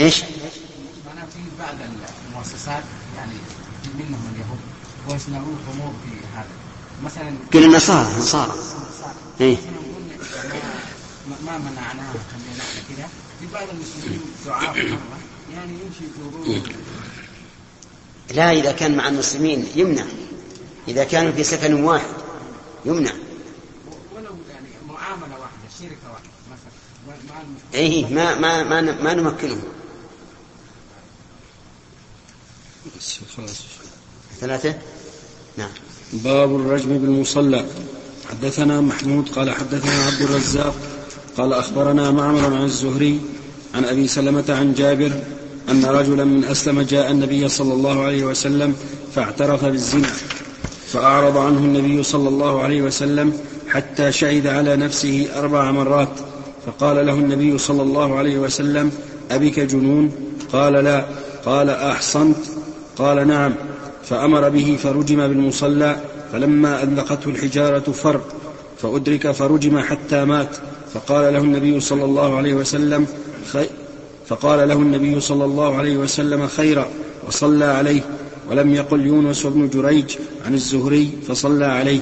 [0.00, 0.22] إيش؟
[1.06, 1.74] معناه في بعض
[2.30, 2.82] المؤسسات
[3.16, 3.32] يعني
[3.98, 4.58] منهم اليهود
[5.08, 6.46] ويصنعون امور في هذا.
[7.04, 8.52] مثلا قل النصارى النصارى.
[9.40, 9.56] إيه.
[11.46, 13.08] ما, منعناها خلينا كذا
[13.40, 14.76] في بعض المسلمين دعاء
[15.54, 16.62] يعني يمشي يطلبون
[18.34, 20.04] لا إذا كان مع المسلمين يمنع.
[20.88, 22.14] إذا كانوا في سكن واحد
[22.84, 23.12] يمنع.
[24.16, 27.44] ولو يعني معاملة واحدة شركة واحدة مثلا.
[27.74, 29.62] إيه ما ما ما, ما نمكنهم.
[32.98, 33.62] بس خلاص
[34.40, 34.78] ثلاثة؟
[35.56, 35.70] نعم.
[36.12, 37.66] باب الرجم بالمصلى.
[38.30, 40.95] حدثنا محمود قال حدثنا عبد الرزاق
[41.38, 43.20] قال أخبرنا معمر عن الزهري
[43.74, 45.12] عن أبي سلمة عن جابر
[45.70, 48.74] أن رجلا من أسلم جاء النبي صلى الله عليه وسلم
[49.14, 50.08] فاعترف بالزنا
[50.86, 53.32] فأعرض عنه النبي صلى الله عليه وسلم
[53.68, 56.08] حتى شهد على نفسه أربع مرات
[56.66, 58.90] فقال له النبي صلى الله عليه وسلم
[59.30, 60.12] أبك جنون؟
[60.52, 61.06] قال لا.
[61.46, 62.36] قال أحصنت؟
[62.98, 63.54] قال نعم.
[64.04, 65.96] فأمر به فرجم بالمصلى
[66.32, 68.20] فلما أذلقته الحجارة فر
[68.82, 70.56] فأدرك فرجم حتى مات.
[70.94, 73.06] فقال له النبي صلى الله عليه وسلم
[73.52, 73.68] خي
[74.28, 76.88] فقال له النبي صلى الله عليه وسلم خيرا
[77.26, 78.00] وصلى عليه
[78.48, 82.00] ولم يقل يونس بن جريج عن الزهري فصلى عليه.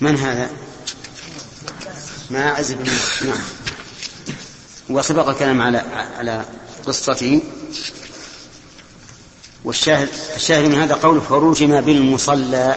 [0.00, 0.50] من هذا؟
[2.30, 2.84] ماعز بن
[3.26, 3.42] نعم.
[4.90, 5.78] وسبق الكلام على
[6.18, 6.44] على
[6.86, 7.40] قصته.
[9.64, 12.76] والشاهد الشاهد من هذا قوله فرجم بالمصلى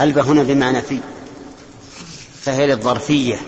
[0.00, 1.00] البه هنا بمعنى في
[2.46, 3.40] فهي للظرفية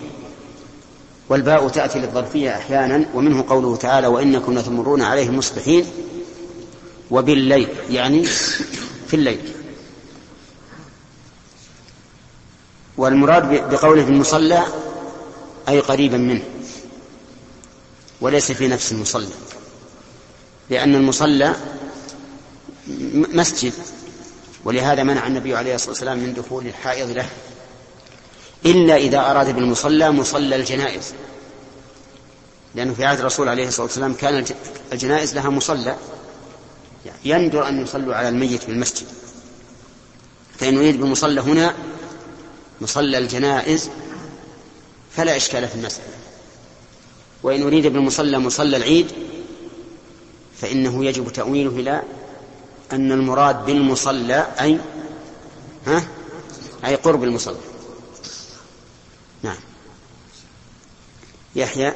[1.29, 5.85] والباء تأتي للظرفية أحيانا ومنه قوله تعالى وإنكم لتمرون عليهم مصبحين
[7.11, 8.23] وبالليل يعني
[9.07, 9.53] في الليل.
[12.97, 14.63] والمراد بقوله في المصلى
[15.69, 16.43] أي قريبا منه
[18.21, 19.27] وليس في نفس المصلى
[20.69, 21.55] لأن المصلى
[23.13, 23.73] مسجد
[24.65, 27.29] ولهذا منع النبي عليه الصلاة والسلام من دخول الحائض له.
[28.65, 31.13] إلا إذا أراد بالمصلى مصلى الجنائز.
[32.75, 34.45] لأنه في عهد الرسول عليه الصلاة والسلام كان
[34.93, 35.95] الجنائز لها مصلى.
[37.25, 39.07] يندر أن يصلوا على الميت بالمسجد
[40.57, 41.73] فإن يريد بالمصلى هنا
[42.81, 43.89] مصلى الجنائز
[45.11, 46.07] فلا إشكال في المسألة.
[47.43, 49.11] وإن أريد بالمصلى مصلى العيد
[50.61, 52.01] فإنه يجب تأويله إلى
[52.91, 54.77] أن المراد بالمصلى أي
[55.87, 56.03] ها
[56.85, 57.57] أي قرب المصلى.
[61.55, 61.93] يحيى.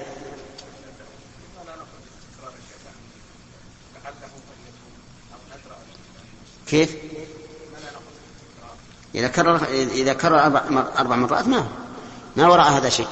[6.67, 6.95] كيف؟
[9.15, 11.67] إذا كرر إذا كرر أربع أربع مرات ما
[12.35, 13.07] ما وراء هذا شيء.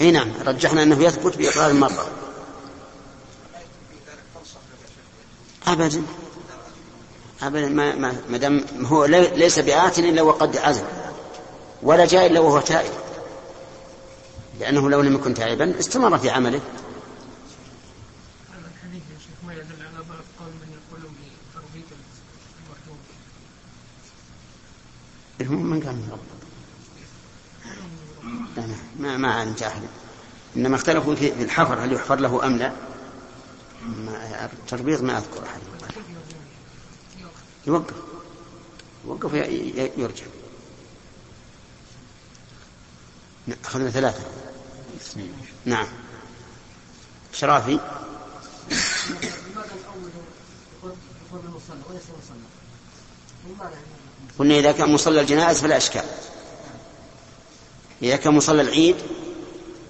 [0.00, 2.08] إي نعم رجحنا أنه يثبت بإقرار المره
[5.66, 6.02] ابدا.
[7.42, 7.94] ابدا ما
[8.28, 10.84] ما دام هو ليس بآت إلا وقد عزم.
[11.84, 12.92] ولا جاء الا وهو تائب.
[14.60, 16.60] لأنه لو لم يكن تائبا استمر في عمله.
[20.40, 20.78] قول من
[25.40, 26.18] المرحوم من لا
[28.98, 29.82] ما ما علمت احد
[30.56, 32.72] إنما اختلفوا في الحفر هل يحفر له أم لا؟
[34.44, 35.60] التربيط ما أذكر احد
[37.66, 37.94] يوقف.
[39.06, 39.34] يوقف.
[39.98, 40.24] يرجع
[43.64, 44.22] أخذنا ثلاثة.
[45.64, 45.86] نعم.
[47.32, 47.70] شرافي.
[47.70, 47.80] لماذا
[49.54, 50.10] الأول
[50.82, 52.36] يقول المصلى وليس مصلى؟
[53.48, 53.78] لماذا
[54.38, 56.04] قلنا إذا كان مصلى الجنائز فلا إشكال.
[58.02, 58.96] إذا كان مصلى العيد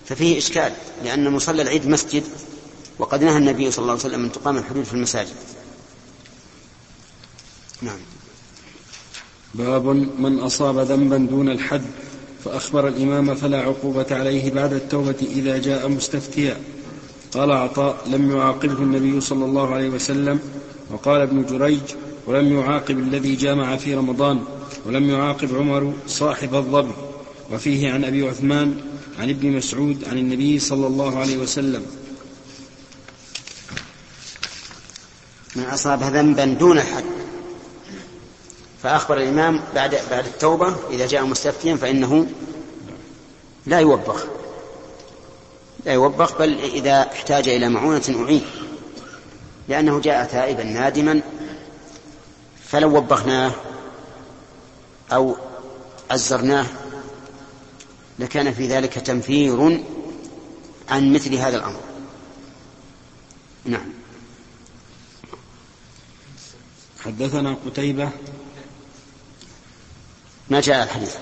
[0.07, 0.73] ففيه إشكال
[1.05, 2.25] لأن مصلى العيد مسجد
[2.99, 5.37] وقد نهى النبي صلى الله عليه وسلم أن تقام الحدود في المساجد.
[7.83, 8.01] نعم.
[9.55, 9.87] باب
[10.19, 11.85] من أصاب ذنبا دون الحد.
[12.45, 16.57] فأخبر الإمام فلا عقوبة عليه بعد التوبة إذا جاء مستفتيا.
[17.33, 20.39] قال عطاء لم يعاقبه النبي صلى الله عليه وسلم.
[20.91, 21.81] وقال ابن جريج
[22.27, 24.41] ولم يعاقب الذي جامع في رمضان
[24.87, 26.93] ولم يعاقب عمر صاحب الظبي
[27.53, 28.75] وفيه عن أبي عثمان
[29.19, 31.83] عن ابن مسعود عن النبي صلى الله عليه وسلم.
[35.57, 37.14] من أصاب ذنبا دون الحد
[38.85, 42.27] فأخبر الإمام بعد بعد التوبة إذا جاء مستفتيا فإنه
[43.67, 44.25] لا يوبخ.
[45.85, 48.45] لا يوبخ بل إذا احتاج إلى معونة أعين.
[49.69, 51.21] لأنه جاء تائبا نادما
[52.65, 53.53] فلو وبخناه
[55.13, 55.37] أو
[56.11, 56.67] عزرناه
[58.19, 59.81] لكان في ذلك تنفير
[60.89, 61.81] عن مثل هذا الأمر.
[63.65, 63.93] نعم.
[67.05, 68.11] حدثنا قتيبة
[70.51, 71.15] ما جاء الحديث.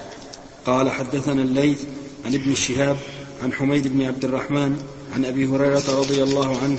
[0.66, 1.82] قال حدثنا الليث
[2.24, 2.96] عن ابن الشهاب
[3.42, 4.82] عن حميد بن عبد الرحمن
[5.14, 6.78] عن أبي هريرة رضي الله عنه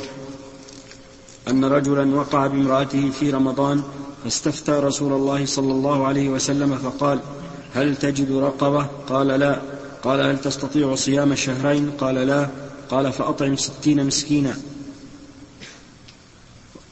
[1.47, 3.83] أن رجلا وقع بامرأته في رمضان
[4.23, 7.19] فاستفتى رسول الله صلى الله عليه وسلم فقال
[7.73, 9.61] هل تجد رقبة؟ قال لا.
[10.03, 12.49] قال هل تستطيع صيام شهرين؟ قال لا.
[12.89, 14.57] قال فأطعم ستين مسكينا.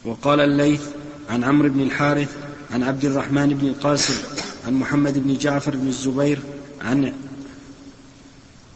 [0.06, 0.82] وقال الليث
[1.30, 2.30] عن عمرو بن الحارث
[2.72, 4.14] عن عبد الرحمن بن القاسم
[4.67, 6.39] عن محمد بن جعفر بن الزبير
[6.82, 7.13] عن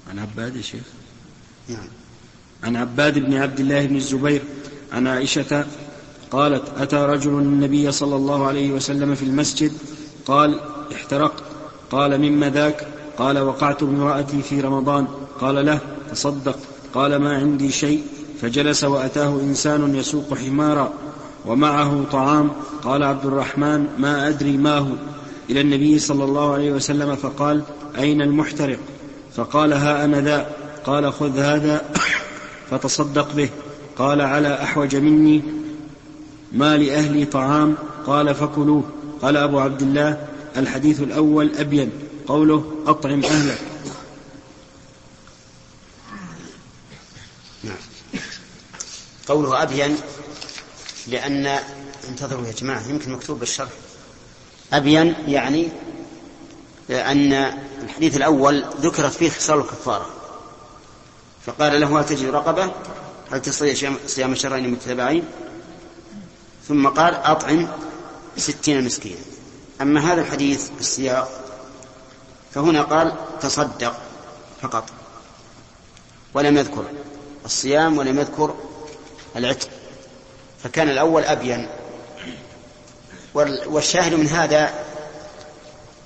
[0.09, 0.83] عن عباد يا شيخ؟
[1.69, 1.87] نعم.
[2.63, 4.41] عن عباد بن عبد الله بن الزبير
[4.93, 5.65] عن عائشة
[6.31, 9.71] قالت أتى رجل النبي صلى الله عليه وسلم في المسجد
[10.25, 10.59] قال
[10.95, 11.43] احترقت.
[11.91, 15.07] قال مما ذاك؟ قال وقعت بامرأتي في رمضان.
[15.39, 15.79] قال له
[16.11, 16.59] تصدق.
[16.93, 18.03] قال ما عندي شيء.
[18.41, 20.93] فجلس وأتاه إنسان يسوق حمارا
[21.45, 22.51] ومعه طعام.
[22.83, 24.95] قال عبد الرحمن ما أدري ما هو.
[25.49, 27.63] إلى النبي صلى الله عليه وسلم فقال
[27.97, 28.79] أين المحترق؟
[29.35, 30.55] فقال ها أنا ذا.
[30.85, 31.89] قال خذ هذا
[32.69, 33.49] فتصدق به.
[33.97, 35.41] قال على أحوج مني؟
[36.51, 37.75] ما لأهلي طعام؟
[38.07, 38.83] قال فكلوه.
[39.21, 40.27] قال أبو عبد الله
[40.57, 41.91] الحديث الأول أبين.
[42.27, 43.59] قوله أطعم أهلك.
[47.63, 47.77] نعم.
[49.27, 49.97] قوله أبين
[51.07, 51.59] لأن
[52.09, 53.84] انتظروا يا جماعة يمكن مكتوب بالشرح.
[54.73, 55.69] أبين يعني
[56.89, 57.33] أن
[57.83, 60.09] الحديث الأول ذكرت فيه خصال الكفارة.
[61.45, 62.71] فقال له هل تجد رقبة؟
[63.31, 65.23] هل تستطيع صيام شهرين متتابعين؟
[66.67, 67.67] ثم قال أطعم
[68.37, 69.21] ستين مسكينا.
[69.81, 71.29] أما هذا الحديث السياق
[72.51, 73.97] فهنا قال تصدق
[74.61, 74.89] فقط
[76.33, 76.85] ولم يذكر
[77.45, 78.55] الصيام ولم يذكر
[79.35, 79.69] العتق.
[80.63, 81.67] فكان الأول أبين.
[83.35, 84.73] والشاهد من هذا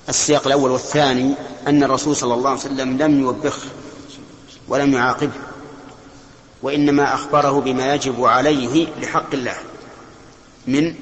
[0.08, 1.34] السياق الأول والثاني
[1.66, 3.68] أن الرسول صلى الله عليه وسلم لم يوبخه
[4.68, 5.40] ولم يعاقبه
[6.62, 9.56] وإنما أخبره بما يجب عليه لحق الله
[10.66, 10.94] من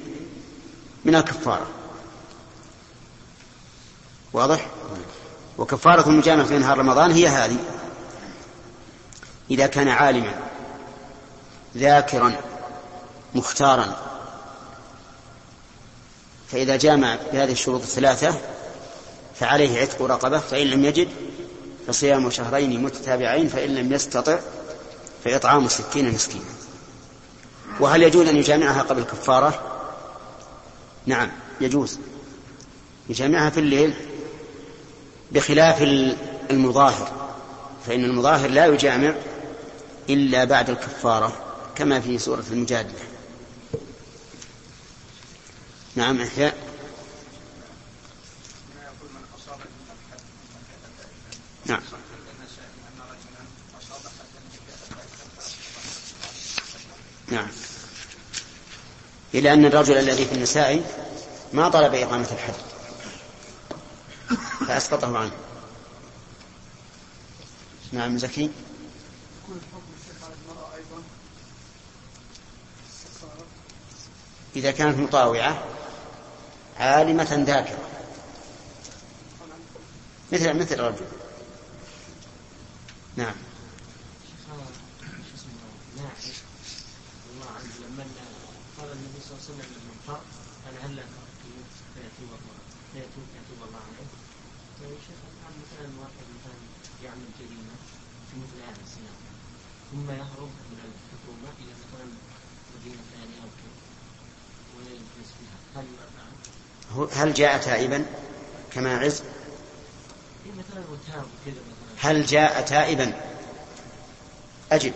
[1.04, 1.66] من الكفارة
[4.32, 4.66] واضح؟
[5.58, 7.56] وكفارة المجامعة في نهار رمضان هي هذه
[9.50, 10.34] إذا كان عالما
[11.76, 12.32] ذاكرا
[13.34, 14.07] مختارا
[16.52, 18.34] فإذا جامع بهذه الشروط الثلاثة
[19.34, 21.08] فعليه عتق رقبة فإن لم يجد
[21.86, 24.38] فصيام شهرين متتابعين فإن لم يستطع
[25.24, 26.44] فإطعام ستين مسكينا.
[27.80, 29.80] وهل يجوز أن يجامعها قبل الكفارة؟
[31.06, 31.30] نعم
[31.60, 31.98] يجوز.
[33.08, 33.94] يجامعها في الليل
[35.32, 35.82] بخلاف
[36.50, 37.12] المظاهر
[37.86, 39.14] فإن المظاهر لا يجامع
[40.10, 41.32] إلا بعد الكفارة
[41.74, 43.07] كما في سورة المجادلة.
[45.98, 46.56] نعم إحياء.
[51.66, 51.80] نعم.
[57.28, 57.48] نعم.
[59.34, 60.82] إلى أن الرجل الذي في النساء
[61.52, 62.54] ما طلب إقامة الحد.
[64.66, 65.32] فأسقطه عنه.
[67.92, 68.50] نعم زكي.
[74.56, 75.77] إذا كانت مطاوعة
[76.78, 77.88] عالمة ذاكرة.
[80.32, 81.06] مثل مثل الرجل
[83.16, 83.34] نعم.
[88.78, 89.70] قال النبي صلى الله عليه وسلم
[90.08, 90.74] قال
[93.88, 94.08] عليه
[94.82, 95.20] يعني شيخ
[95.62, 96.58] مثلا واحد مثلا
[97.04, 97.76] يعمل جريمه
[98.28, 98.58] في مثل
[99.90, 102.06] ثم يهرب من الحكومة إلى مثلا
[102.74, 103.74] مدينة ثانية أو كذا
[104.76, 105.58] ويجلس فيها.
[105.80, 105.86] هل
[107.14, 108.04] هل جاء تائبا؟
[108.74, 109.22] كما عز
[110.58, 110.84] مثلا
[111.98, 113.12] هل جاء تائبا؟
[114.72, 114.92] أجب.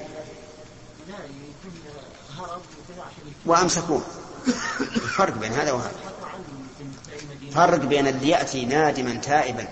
[3.47, 4.03] وأمسكوه.
[5.16, 5.93] فرق بين هذا وهذا.
[7.55, 9.68] فرق بين اللي يأتي نادما تائبا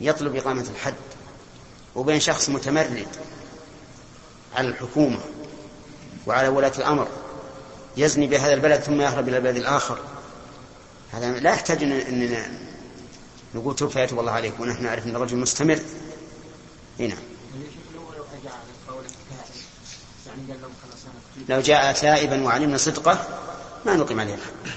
[0.00, 0.94] يطلب إقامة الحد
[1.94, 3.08] وبين شخص متمرد
[4.56, 5.20] على الحكومة
[6.26, 7.08] وعلى ولاة الأمر
[7.96, 9.98] يزني بهذا البلد ثم يهرب إلى البلد الآخر.
[11.12, 12.50] هذا لا يحتاج اننا
[13.54, 15.78] نقول توب فيتوب الله عليك ونحن نعرف إن الرجل مستمر.
[17.00, 17.16] هنا
[20.82, 23.28] كتبت لو جاء تائبا وعلمنا صدقه
[23.86, 24.74] ما نقيم عليه الحد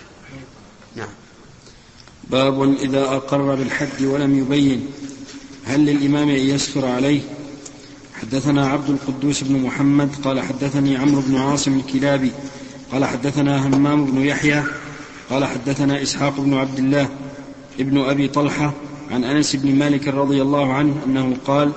[0.95, 1.09] نعم.
[2.23, 4.91] باب إذا أقر بالحد ولم يبين.
[5.65, 7.21] هل للإمام أن يسفر عليه؟
[8.13, 12.31] حدثنا عبد القدوس بن محمد قال حدثني عمرو بن عاصم الكلابي
[12.91, 14.63] قال حدثنا همام بن يحيى
[15.29, 17.09] قال حدثنا إسحاق بن عبد الله
[17.79, 18.71] ابن أبي طلحة
[19.11, 21.71] عن أنس بن مالك رضي الله عنه أنه قال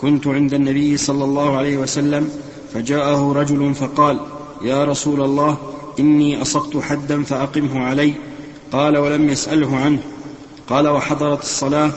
[0.00, 2.28] كنت عند النبي صلى الله عليه وسلم
[2.74, 4.20] فجاءه رجل فقال
[4.62, 5.58] يا رسول الله
[6.00, 8.14] إني أصبت حدا فأقمه علي.
[8.72, 9.98] قال ولم يسأله عنه.
[10.68, 11.90] قال وحضرت الصلاة.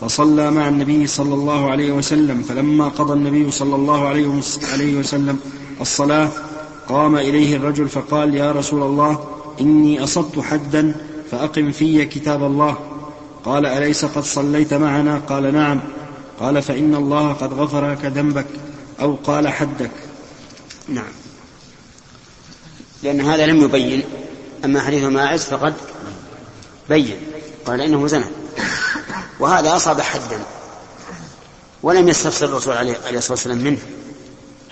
[0.00, 2.42] فصلى مع النبي صلى الله عليه وسلم.
[2.42, 4.26] فلما قضى النبي صلى الله عليه
[4.98, 5.38] وسلم
[5.80, 6.28] الصلاة
[6.88, 10.94] قام إليه الرجل فقال يا رسول الله إني أصبت حدا
[11.30, 12.78] فأقم في كتاب الله.
[13.44, 15.80] قال أليس قد صليت معنا؟ قال نعم.
[16.40, 18.46] قال فإن الله قد غفر لك ذنبك
[19.00, 19.90] أو قال حدك.
[20.88, 21.12] نعم.
[23.02, 24.02] لأن هذا لم يبين
[24.64, 25.74] أما حديث ماعز فقد
[26.88, 27.16] بين.
[27.66, 28.24] قال إنه زنى.
[29.40, 30.40] وهذا أصاب حدا
[31.82, 33.78] ولم يستفسر الرسول عليه الصلاة والسلام منه.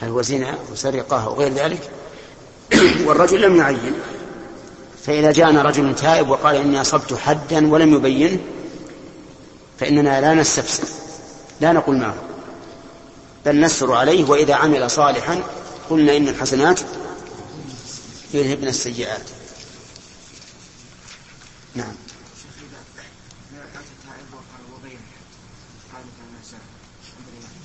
[0.01, 1.91] هل هو زنا وسرقة وغير ذلك؟
[3.07, 3.95] والرجل لم يعين.
[5.07, 8.41] فإذا جاءنا رجل تائب وقال إني أصبت حدا ولم يبين
[9.81, 10.85] فإننا لا نستفسر
[11.61, 12.15] لا نقول معه
[13.47, 15.43] بل نسر عليه وإذا عمل صالحا
[15.91, 16.81] قلنا إن الحسنات
[18.35, 19.23] يذهبن السيئات.
[21.75, 21.95] نعم.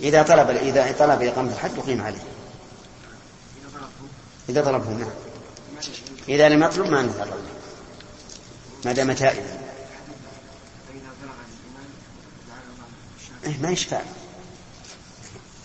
[0.02, 2.24] إذا طلب إذا طلب إقامة الحد أقيم عليه.
[4.50, 5.26] إذا طلبه نعم.
[6.30, 7.38] إذا لم يطلب ما له
[8.86, 9.59] ما دام تائبا.
[13.45, 14.01] إيه ما يشفع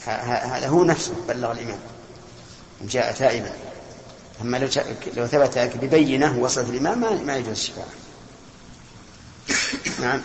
[0.04, 1.78] هذا هو نفسه بلغ الإمام
[2.80, 3.52] إن جاء تائبا.
[4.40, 4.68] أما لو
[5.16, 7.88] لو ثبت ببينة وصلت الإمام ما, ما يجوز الشفاعة
[10.00, 10.22] نعم.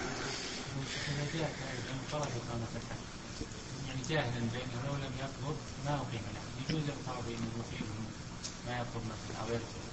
[3.88, 7.86] يعني جاهلا بأنه لو لم يطلب ما أقيم له؟ يجوز الطلب أنه فيه
[8.68, 9.87] ما يطلب مثلا أو يرجع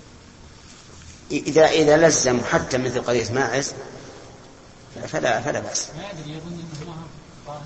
[1.30, 3.72] إذا إذا لزم حتى مثل قضية ماعز
[5.08, 5.88] فلا فلا بأس.
[5.96, 7.06] ما أدري يظن أنه ما هو
[7.46, 7.60] ظاهر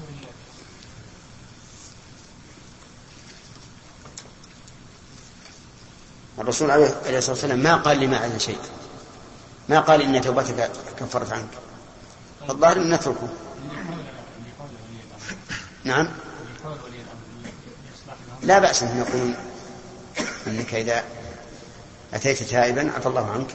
[6.39, 8.59] الرسول عليه الصلاة والسلام ما قال لماعز شيء.
[9.69, 11.49] ما قال إن توبتك كفرت عنك.
[12.49, 13.29] فالظاهر أن نتركه.
[15.85, 16.09] نعم.
[18.43, 19.35] لا بأس أن يقول
[20.47, 21.05] أنك إذا
[22.15, 23.47] أتيت تائبا عفى الله عنك.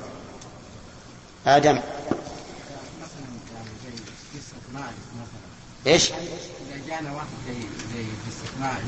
[1.48, 1.80] آدم.
[5.88, 7.54] إيش؟ إذا جانا واحد زي
[7.96, 8.06] زي
[8.60, 8.84] ماعز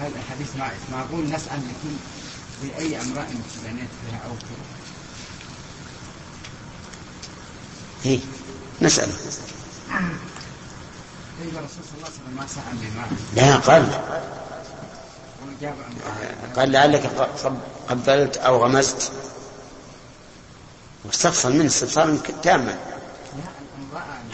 [0.00, 1.58] هذا حديث ماعز معقول نسأل.
[1.58, 1.96] لكل
[2.62, 4.64] في أي امرأة تبنيت بها أو كذا
[8.04, 8.18] هي
[8.82, 9.12] نسأله
[11.40, 13.82] طيب الرسول صلى الله عليه وسلم ما سأل لماعز لا قال.
[16.56, 19.12] قال لعلك قب- قبلت أو غمزت
[21.04, 22.78] واستفصل منه استفصالا تاما.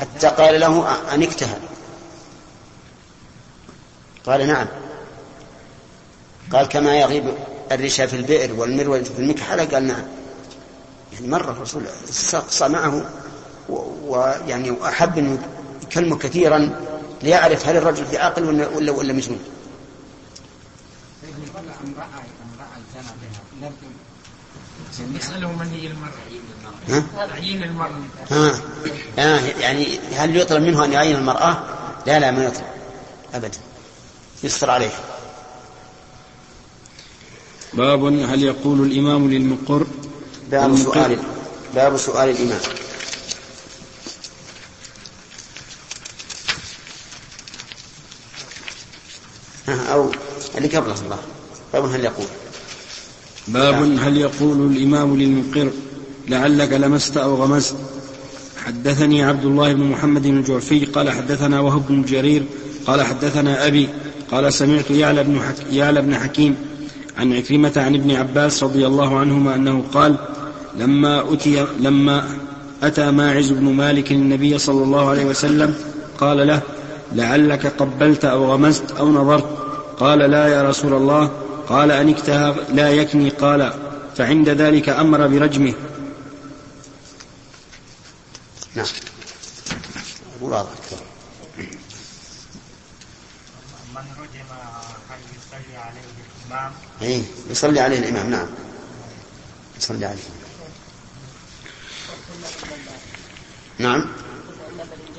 [0.01, 1.59] حتى قال له أن اكتهل
[4.27, 4.67] قال نعم.
[6.53, 7.25] قال كما يغيب
[7.73, 10.03] الرشا في البئر والمروة في المكحلة قال نعم.
[11.13, 13.11] يعني مرة الرسول استقصى معه
[14.07, 15.39] ويعني وأحب أن
[15.83, 16.81] يكلمه كثيرا
[17.23, 19.41] ليعرف هل الرجل في عاقل ولا ولا, ولا مجنون.
[21.85, 22.23] امرأة
[22.55, 23.13] امرأة زنى
[23.61, 23.71] بها
[24.99, 26.13] لم يسأله من هي المرأة؟
[26.89, 28.01] ها؟ تعيين المرأة.
[28.31, 28.61] ها؟
[29.19, 31.65] آه يعني هل يطلب منه أن يعين المرأة؟
[32.07, 32.65] لا لا ما يطلب.
[33.35, 33.59] أبدا.
[34.43, 34.91] يستر عليه.
[37.73, 39.87] باب هل يقول الإمام للمقر؟
[40.51, 40.77] باب.
[40.77, 41.19] سؤال
[41.75, 42.61] باب سؤال الإمام.
[49.69, 50.11] ها، أو
[50.57, 51.19] اللي قبله الله.
[51.73, 52.27] باب هل يقول.
[53.49, 55.71] باب هل يقول الإمام للمقر
[56.29, 57.77] لعلك لمست أو غمزت
[58.67, 62.43] حدثني عبد الله بن محمد الجعفي قال حدثنا وهب بن جرير
[62.87, 63.89] قال حدثنا أبي
[64.31, 65.73] قال سمعت يعلى بن, حك...
[65.73, 66.57] يعلى بن حكيم
[67.19, 70.17] عن عكرمة عن ابن عباس رضي الله عنهما أنه قال
[70.79, 72.25] لما أتي لما
[72.83, 75.75] أتى ماعز بن مالك النبي صلى الله عليه وسلم
[76.21, 76.61] قال له
[77.13, 79.45] لعلك قبلت أو غمزت أو نظرت؟
[80.01, 81.31] قال لا يا رسول الله
[81.71, 83.73] قال أنكتها لا يكني قال
[84.17, 85.75] فعند ذلك أمر برجمه.
[88.75, 88.87] نعم.
[90.41, 90.71] واضح
[93.95, 94.47] من رجم
[95.11, 96.01] هل يصلي عليه
[96.47, 98.49] الإمام؟ إيه يصلي عليه الإمام نعم.
[99.79, 100.23] يصلي عليه.
[103.79, 104.07] نعم.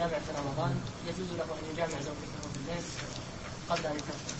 [0.02, 0.76] يجامع في رمضان
[1.08, 2.84] يجوز له أن يجامع زوجته بالليل
[3.70, 4.36] قبل أن تفطر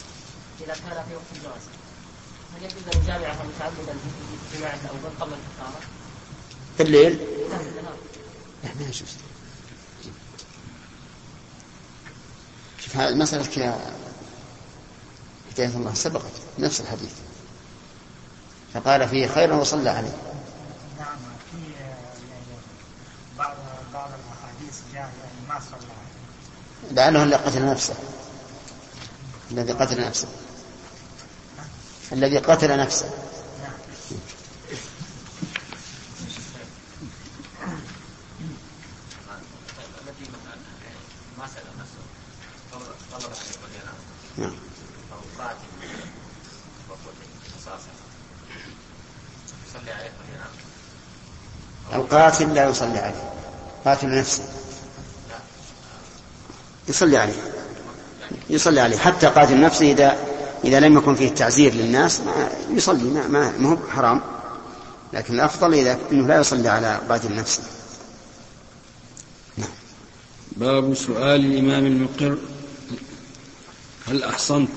[0.62, 1.62] إذا كان في وقت الجواز
[2.62, 2.84] يجوز
[3.46, 3.94] متعمدا
[4.52, 4.64] في
[5.20, 5.34] قبل
[6.80, 7.14] الليل؟
[7.50, 7.96] لا في النهار
[8.64, 9.04] لا ما يجوز
[12.80, 13.80] شوف هذه مسألة يا
[15.52, 17.12] هداية الله سبقت نفس الحديث.
[18.74, 20.16] فقال فيه خيرا وصلى عليه.
[21.00, 21.18] نعم
[21.52, 22.46] في يعني
[23.38, 23.56] بعض
[23.94, 26.92] بعض الأحاديث جاء يعني ما صلى عليه.
[26.96, 27.94] لعله اللي قتل نفسه.
[29.52, 30.28] الذي قتل نفسه.
[32.14, 33.10] الذي قتل نفسه.
[51.94, 53.34] القاتل لا يصلي عليه.
[53.86, 54.44] قاتل نفسه.
[56.88, 57.54] يصلي عليه.
[58.50, 58.98] يصلي عليه.
[58.98, 60.31] حتى قاتل نفسه إذا
[60.64, 64.22] إذا لم يكن فيه تعزير للناس ما يصلي ما ما هو حرام.
[65.14, 67.64] لكن الأفضل إذا أنه لا يصلي على قاتل نفسه
[70.52, 72.38] باب سؤال الإمام المقر.
[74.08, 74.70] هل أحصنت؟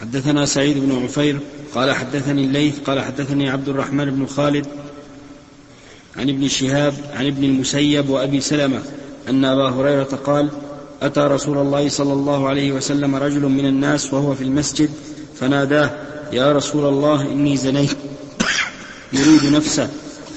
[0.00, 1.40] حدثنا سعيد بن عفير
[1.74, 4.66] قال حدثني الليث قال حدثني عبد الرحمن بن خالد
[6.16, 8.82] عن ابن شهاب عن ابن المسيب وأبي سلمة
[9.28, 10.50] أن أبا هريرة قال
[11.06, 14.90] أتى رسول الله صلى الله عليه وسلم رجل من الناس وهو في المسجد
[15.40, 15.90] فناداه
[16.32, 17.96] يا رسول الله إني زنيت
[19.12, 19.88] يريد نفسه.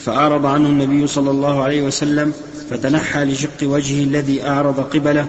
[0.05, 2.33] فأعرض عنه النبي صلى الله عليه وسلم
[2.69, 5.27] فتنحى لشق وجهه الذي أعرض قبله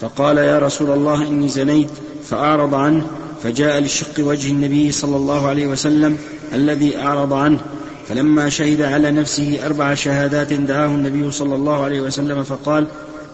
[0.00, 1.90] فقال يا رسول الله إني زنيت.
[2.30, 3.06] فأعرض عنه
[3.42, 6.18] فجاء لشق وجه النبي صلى الله عليه وسلم
[6.54, 7.60] الذي أعرض عنه
[8.08, 12.86] فلما شهد على نفسه أربع شهادات دعاه النبي صلى الله عليه وسلم فقال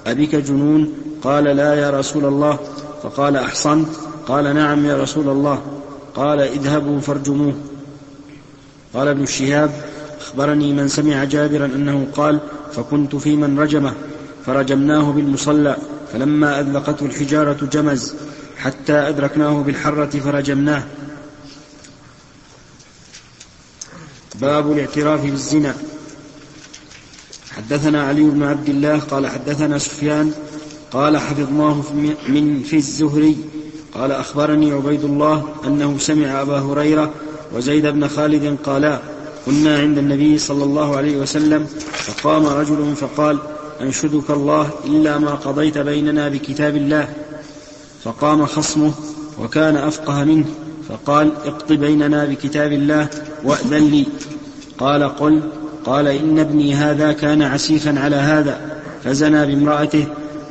[0.06, 0.92] أبك جنون؟
[1.22, 2.58] قال لا يا رسول الله.
[3.02, 3.88] فقال أحصنت؟
[4.26, 5.62] قال نعم يا رسول الله.
[6.14, 7.54] قال اذهبوا فارجموه.
[8.94, 9.70] قال ابن الشهاب
[10.20, 12.40] أخبرني من سمع جابرا أنه قال
[12.72, 13.94] فكنت في من رجمه
[14.46, 15.76] فرجمناه بالمصلى
[16.12, 18.14] فلما أذلقته الحجارة جمز
[18.58, 20.82] حتى أدركناه بالحرة فرجمناه.
[24.40, 25.74] باب الاعتراف بالزنا.
[27.60, 30.32] حدثنا علي بن عبد الله قال حدثنا سفيان
[30.92, 31.82] قال حفظناه
[32.28, 33.36] من في الزهري
[33.94, 37.10] قال أخبرني عبيد الله أنه سمع أبا هريرة
[37.54, 39.00] وزيد بن خالد قالا
[39.46, 43.38] كنا عند النبي صلى الله عليه وسلم فقام رجل فقال
[43.80, 47.08] أنشدك الله إلا ما قضيت بيننا بكتاب الله
[48.04, 48.92] فقام خصمه
[49.38, 50.44] وكان أفقه منه
[50.88, 53.08] فقال اقض بيننا بكتاب الله
[53.44, 54.06] وأذن لي
[54.78, 55.42] قال قل
[55.84, 58.60] قال إن ابني هذا كان عسيفا على هذا
[59.04, 60.04] فزنى بامرأته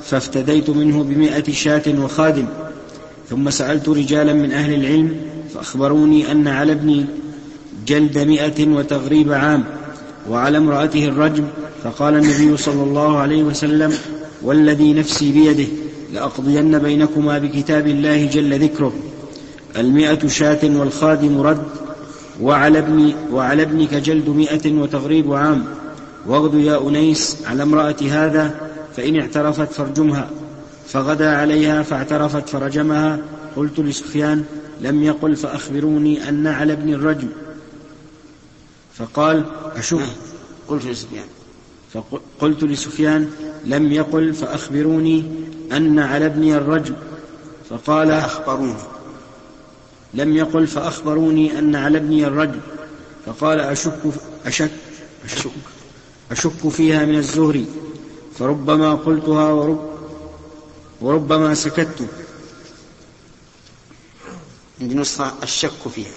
[0.04, 2.46] فافتديت منه بمائة شاة وخادم.
[3.30, 5.16] ثم سألت رجالا من أهل العلم
[5.54, 7.06] فأخبروني أن على ابني
[7.88, 9.64] جلد مئة وتغريب عام
[10.30, 11.44] وعلى امرأته الرجم
[11.84, 13.94] فقال النبي صلى الله عليه وسلم
[14.42, 15.68] والذي نفسي بيده
[16.14, 18.94] لأقضين بينكما بكتاب الله جل ذكره
[19.78, 21.64] المئة شاة والخادم رد
[22.42, 25.66] وعلى, ابن وعلى ابنك جلد مئة وتغريب عام.
[26.28, 30.30] واغد يا أنيس على امرأة هذا فإن اعترفت فارجمها.
[30.88, 33.20] فغدا عليها فاعترفت فرجمها.
[33.56, 34.44] قلت لسفيان
[34.82, 37.28] لم يقل فأخبروني أن على ابن الرجم.
[38.94, 40.00] فقال أشك.
[40.68, 41.28] قلت لسفيان.
[41.94, 43.30] فقلت لسفيان
[43.66, 45.24] لم يقل فأخبروني
[45.72, 46.96] أن على ابني الرجم.
[47.70, 48.76] فقال أخبروني
[50.14, 52.60] لم يقل فأخبروني أن على ابني الرجم
[53.26, 54.00] فقال أشك
[54.46, 54.72] أشك
[55.26, 55.52] أشك,
[56.32, 57.66] أشك فيها من الزهري
[58.40, 59.90] فربما قلتها ورب
[61.02, 62.08] وربما سكت.
[64.82, 66.12] عندي نسخة الشك فيها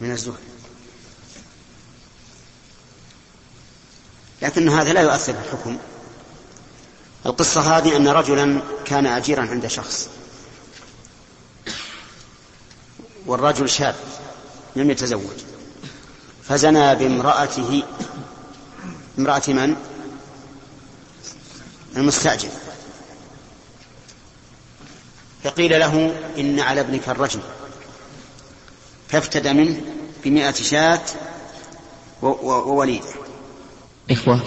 [0.00, 0.34] من الزهد
[4.42, 5.78] لكن هذا لا يؤثر في الحكم
[7.26, 10.08] القصة هذه أن رجلا كان أجيرا عند شخص.
[13.26, 13.94] والرجل شاب
[14.76, 15.36] لم يتزوج.
[16.48, 17.82] فزنى بامرأته
[19.18, 19.76] امرأة من؟
[21.96, 22.48] المستأجر.
[25.44, 27.40] فقيل له إن على ابنك الرجم
[29.08, 29.80] فافتدى منه
[30.24, 31.00] بمئة شاة
[32.22, 33.06] و- و- ووليدة.
[34.10, 34.40] إخوة